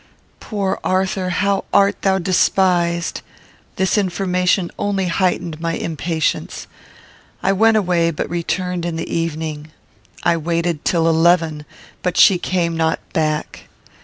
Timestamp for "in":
8.83-8.95